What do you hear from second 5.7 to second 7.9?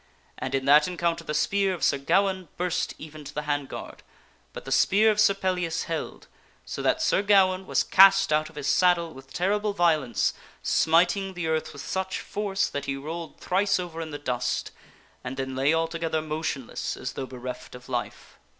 held, so that Sir Gawaine was